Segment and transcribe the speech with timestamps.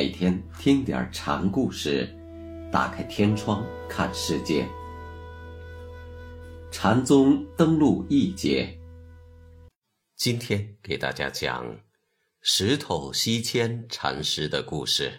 [0.00, 2.08] 每天听点禅故事，
[2.72, 4.66] 打开天窗看世界。
[6.72, 8.74] 禅宗登陆一节，
[10.16, 11.78] 今天给大家讲
[12.40, 15.12] 石头西迁禅师的故事。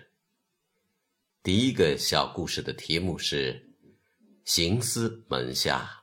[1.43, 3.69] 第一个小故事的题目是
[4.45, 6.00] “行思门下”。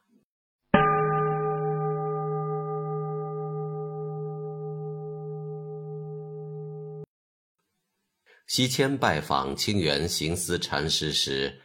[8.48, 11.61] 西迁拜访清源行思禅师时，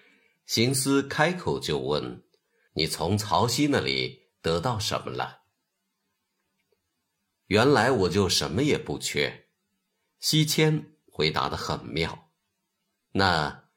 [0.45, 2.21] 行思开口就问
[2.75, 5.43] ：“你从曹溪那里得到什么了？”
[7.47, 9.47] 原来我就什么也不缺。
[10.19, 12.30] 西迁回答的很妙。
[13.13, 13.69] 那，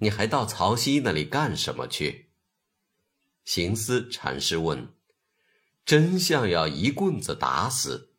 [0.00, 2.30] 你还到曹溪那里干什么去？
[3.42, 4.94] 行思禅师问，
[5.86, 8.12] 真像要一棍子打死。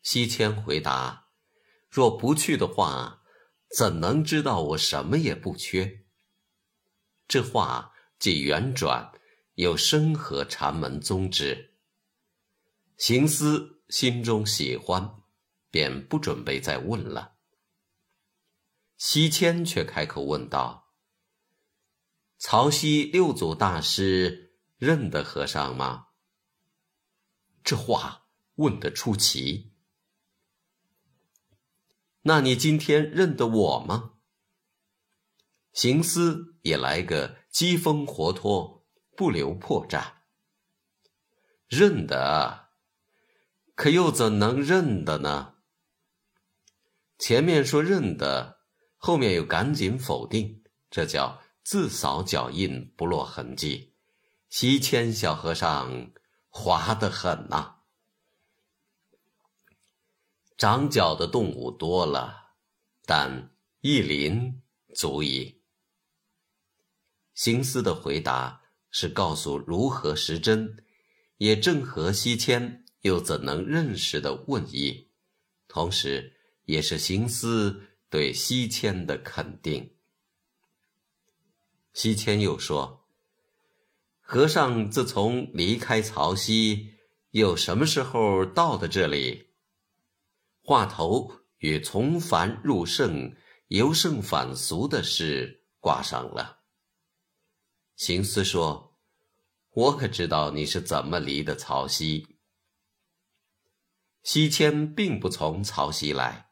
[0.00, 1.25] 西迁回答。
[1.88, 3.22] 若不去的话，
[3.76, 6.04] 怎能知道我什么也不缺？
[7.26, 9.12] 这话既圆转，
[9.54, 11.74] 又深合禅门宗旨。
[12.96, 15.22] 行思心中喜欢，
[15.70, 17.34] 便不准备再问了。
[18.96, 20.94] 西迁却开口问道
[22.38, 26.06] ：“曹溪六祖大师认得和尚吗？”
[27.62, 29.75] 这话问得出奇。
[32.28, 34.14] 那你今天认得我吗？
[35.72, 38.84] 行思也来个机锋活脱，
[39.16, 40.04] 不留破绽。
[41.68, 42.70] 认得，
[43.76, 45.54] 可又怎能认得呢？
[47.16, 48.58] 前面说认得，
[48.96, 53.94] 后面又赶紧否定，这叫自扫脚印，不落痕迹。
[54.48, 56.10] 西迁小和尚
[56.48, 57.75] 滑得很呐。
[60.56, 62.54] 长角的动物多了，
[63.04, 63.50] 但
[63.82, 64.62] 一鳞
[64.94, 65.60] 足矣。
[67.34, 70.82] 行思的回答是告诉如何识真，
[71.36, 75.10] 也正合西迁又怎能认识的问意，
[75.68, 76.32] 同时
[76.64, 79.94] 也是行思对西迁的肯定。
[81.92, 83.06] 西迁又说
[84.20, 86.94] ：“和尚自从离开曹溪，
[87.32, 89.44] 又什么时候到的这里？”
[90.66, 93.36] 话头与从凡入圣、
[93.68, 96.64] 由圣返俗的事挂上了。
[97.94, 98.98] 行思说
[99.70, 102.26] ：“我可知道你是怎么离的曹溪。
[104.24, 106.50] 西迁并不从曹溪来。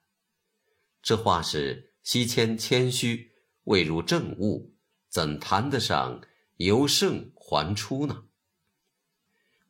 [1.02, 3.32] 这话是西迁谦虚，
[3.64, 4.76] 未入正悟，
[5.08, 6.22] 怎谈得上
[6.58, 8.26] 由圣还出呢？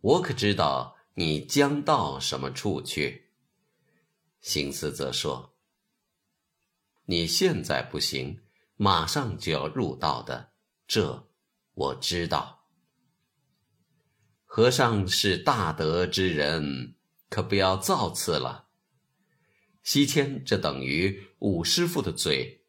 [0.03, 3.22] 我可知道你将到什么处去。”
[4.44, 5.56] 行思则说
[7.09, 8.43] ：“你现在不行，
[8.77, 10.53] 马上就要入道的，
[10.87, 11.31] 这
[11.72, 12.66] 我知道。
[14.44, 16.94] 和尚是大德之人，
[17.31, 18.69] 可不要造次了。
[19.82, 22.66] 西迁这等于捂师傅的嘴，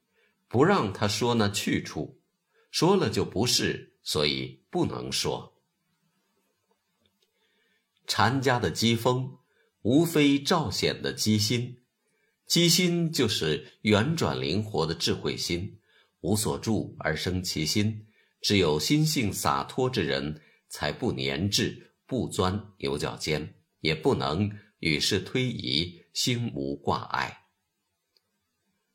[0.47, 2.21] 不让他说那去处，
[2.71, 5.61] 说了就不是，所以不能说。
[8.07, 9.37] 禅家的机锋。”
[9.85, 11.77] 无非赵显的机心，
[12.47, 15.77] 机心就是圆转灵活的智慧心，
[16.21, 18.07] 无所住而生其心。
[18.41, 27.45] 只有心性洒脱之人，才不粘滞，不钻牛角尖，也不能与世推移，心无挂碍。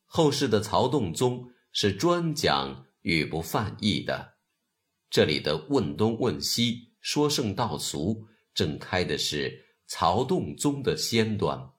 [0.05, 4.33] 后世的曹洞宗是专讲语不犯意的，
[5.09, 9.70] 这里的问东问西，说圣道俗，正开的是。
[9.93, 11.73] 曹洞宗的先端，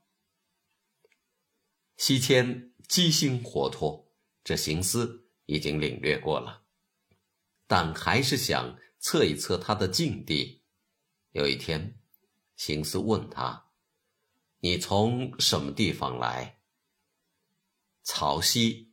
[1.96, 4.12] 西迁机心活脱，
[4.44, 6.62] 这行思已经领略过了，
[7.66, 10.60] 但还是想测一测他的境地。
[11.30, 11.98] 有一天，
[12.54, 13.70] 行思问他
[14.60, 16.58] ：“你从什么地方来？”
[18.04, 18.92] 曹溪。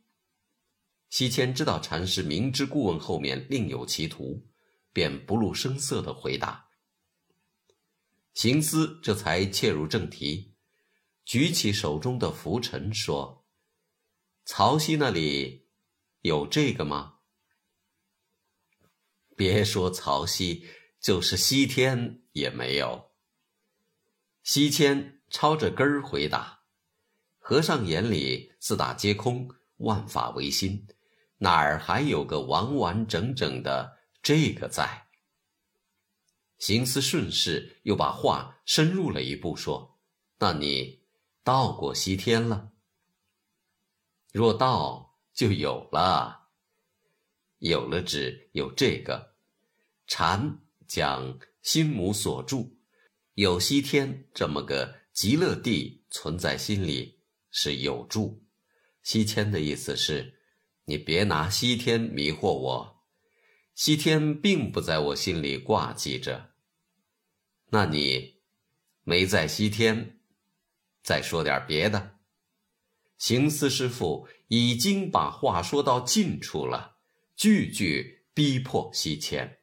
[1.10, 4.48] 西迁知道禅师明知故问后面另有企图，
[4.94, 6.69] 便不露声色的回答。
[8.32, 10.54] 行思这才切入正题，
[11.24, 13.44] 举起手中的拂尘说
[14.46, 15.68] ：“曹溪那里
[16.20, 17.16] 有这个吗？”
[19.36, 20.66] 别说曹溪，
[21.00, 23.10] 就是西天也没有。
[24.42, 26.62] 西迁抄着根儿回答
[27.38, 29.48] ：“和尚眼里四大皆空，
[29.78, 30.86] 万法唯心，
[31.38, 35.08] 哪儿还有个完完整整的这个在？”
[36.60, 39.98] 行思顺势又把话深入了一步，说
[40.38, 41.00] ：“那你
[41.42, 42.70] 到过西天了？”
[44.30, 46.50] 若到，就有了。
[47.58, 49.34] 有了指有这个，
[50.06, 52.76] 禅讲心母所住，
[53.34, 57.20] 有西天这么个极乐地存在心里，
[57.50, 58.44] 是有住。
[59.02, 60.40] 西天的意思是，
[60.84, 63.02] 你别拿西天迷惑我，
[63.74, 66.49] 西天并不在我心里挂记着。
[67.70, 68.40] 那你
[69.02, 70.20] 没在西天，
[71.02, 72.18] 再说点别的。
[73.16, 76.98] 行思师傅已经把话说到尽处了。
[77.36, 79.60] 句句逼迫西迁。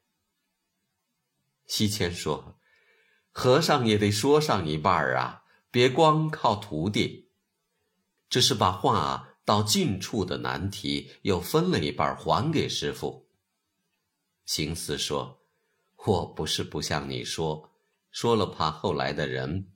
[1.67, 2.59] 西迁说
[3.31, 7.29] ：“和尚也得说上一半啊，别光靠徒弟。”
[8.29, 13.29] 只是把话到近处的难题又分了一半还给师傅。
[14.45, 15.43] 行思说
[16.07, 17.71] ：“我不是不向你说，
[18.11, 19.71] 说了怕后来的人，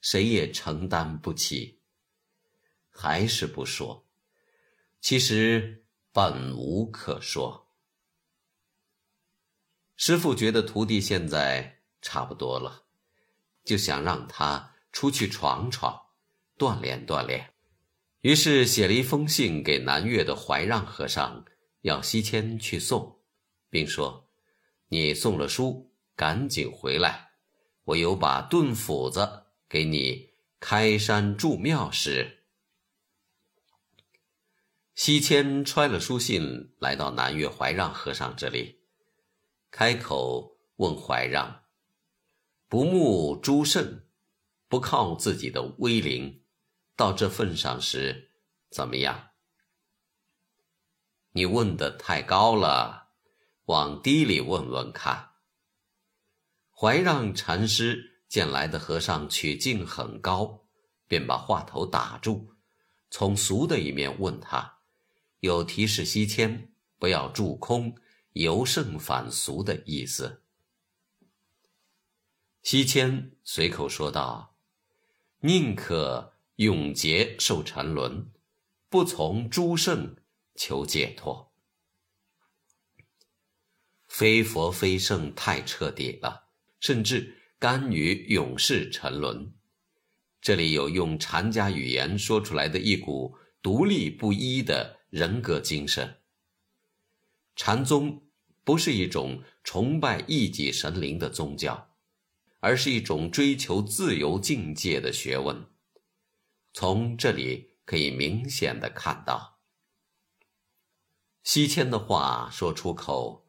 [0.00, 1.80] 谁也承担不起。
[2.90, 4.06] 还是不说。
[5.00, 5.80] 其实。”
[6.14, 7.66] 本无可说。
[9.96, 12.84] 师傅觉得徒弟现在差不多了，
[13.64, 16.00] 就想让他出去闯闯，
[16.56, 17.52] 锻炼锻炼。
[18.20, 21.44] 于是写了一封信给南岳的怀让和尚，
[21.80, 23.18] 要西迁去送，
[23.68, 24.30] 并说
[24.86, 27.32] ：“你送了书，赶紧回来，
[27.84, 32.42] 我有把钝斧子给你开山筑庙时。”
[34.94, 38.80] 西迁揣了书信，来到南岳怀让和尚这里，
[39.70, 41.64] 开口问怀让
[42.70, 44.04] ：“不慕诸圣，
[44.68, 46.44] 不靠自己的威灵，
[46.94, 48.30] 到这份上时，
[48.70, 49.30] 怎么样？”
[51.36, 53.08] 你问的太高了，
[53.64, 55.33] 往低里问问看。
[56.76, 60.66] 怀让禅师见来的和尚取径很高，
[61.06, 62.54] 便把话头打住，
[63.10, 64.78] 从俗的一面问他。
[65.40, 67.94] 有提示西迁，不要住空，
[68.32, 70.42] 由盛反俗的意思。
[72.62, 74.56] 西迁随口说道
[75.40, 78.32] ：“宁可永劫受沉沦，
[78.88, 80.16] 不从诸圣
[80.54, 81.52] 求解脱。
[84.08, 86.43] 非佛非圣太彻底了，
[86.84, 89.54] 甚至甘于永世沉沦。
[90.42, 96.16] 这里有用禅家语言说出来的一股独立不一的。”人格精神。
[97.54, 98.26] 禅宗
[98.64, 101.94] 不是一种崇拜异己神灵的宗教，
[102.58, 105.66] 而是一种追求自由境界的学问。
[106.72, 109.60] 从这里可以明显的看到，
[111.44, 113.46] 西迁的话说出口，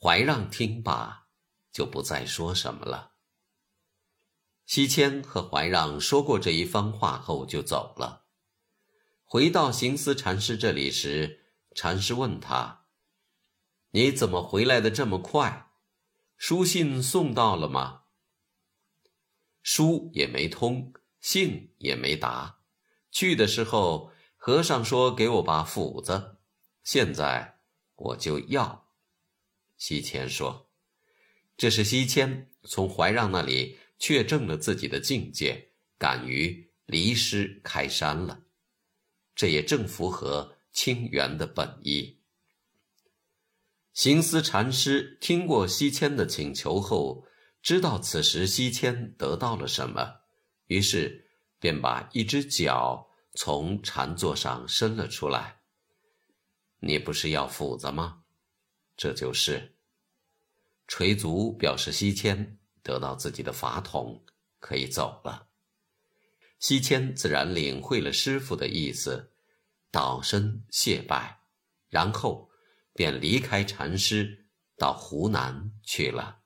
[0.00, 1.26] 怀让听罢
[1.72, 3.12] 就不再说什么了。
[4.66, 8.26] 西迁和怀让说过这一番话后就走了。
[9.24, 12.86] 回到行思禅师这里时，禅师问他
[13.90, 15.72] ：“你怎么回来的这么快？
[16.36, 18.04] 书信送到了吗？”
[19.62, 22.60] 书也没通，信也没答。
[23.10, 26.38] 去的时候，和尚说给我把斧子，
[26.82, 27.60] 现在
[27.94, 28.88] 我就要。
[29.76, 30.69] 西迁说
[31.60, 38.44] ：“这是西迁从怀让那里确证了自己的境界，敢于离师开山了。”
[39.36, 42.22] 这也正符合清源的本意。
[43.92, 47.26] 行思禅师听过西迁的请求后，
[47.60, 50.22] 知道此时西迁得到了什么，
[50.64, 55.60] 于是便把一只脚从禅座上伸了出来。
[56.78, 58.22] 你不是要斧子吗？
[58.96, 59.76] 这就是
[60.90, 64.24] 垂足表示西迁得到自己的法统，
[64.58, 65.46] 可以走了。
[66.58, 69.32] 西迁自然领会了师傅的意思。
[69.92, 71.42] 倒身谢拜，
[71.88, 72.50] 然后
[72.92, 76.39] 便离开禅师，到湖南去了。